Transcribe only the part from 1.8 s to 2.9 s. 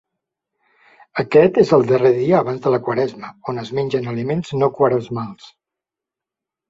darrer dia abans de la